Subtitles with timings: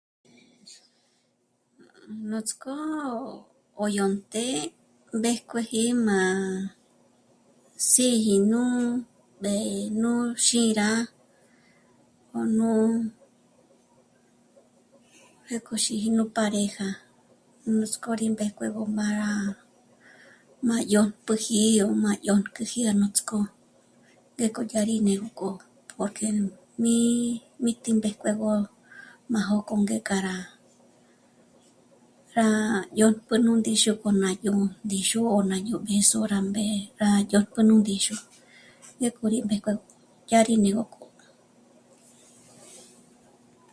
[2.29, 2.75] Nuts'k'o
[3.79, 4.57] 'ó yó ndé'e
[5.17, 6.19] mbéjkueji m'a
[7.91, 8.61] sîji nú
[9.37, 9.67] mbé'e
[10.01, 10.13] yó
[10.45, 10.91] xî rá
[12.37, 12.69] 'ö̀nu
[15.43, 16.87] pjéko xîji nú páreja
[17.77, 19.29] nuts'k'ó rí mbéjkue gó m'ârá
[20.67, 23.39] m'á dyä̀tp'üji yó m'a dyónkü'pjüji rá nuts'k'ó
[24.37, 25.49] ngéko dyà rí né'egö
[25.97, 26.27] porque
[27.61, 28.51] mí tímbéjkuegö
[29.33, 30.37] májók'o ngék'a rá...
[32.37, 32.47] rá
[32.97, 36.77] dyó'pjü nú ndíxu k'o ná dyö̀'ö ndíxu o ná dyö̀'ö nú b'ë̌zo rá jmé'e
[37.29, 38.15] dyä̀tk'ä nú ndíxu,
[38.99, 39.73] dyájk'o rí mbéjkue
[40.29, 41.05] dyá rí né'egö k'o